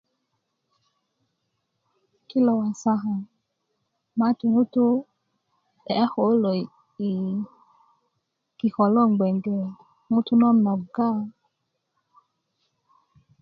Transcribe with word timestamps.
kilo 2.29 2.51
wasaka 2.61 3.13
maatu 4.17 4.45
ŋutu' 4.55 5.03
de'ya 5.85 6.05
koo 6.13 6.23
kulo 6.31 6.51
yi 6.59 6.65
yi 7.01 7.09
kiko' 8.59 8.91
loŋ 8.95 9.09
gbeŋge 9.17 9.57
ŋutu' 10.11 10.39
nonogga 10.41 11.09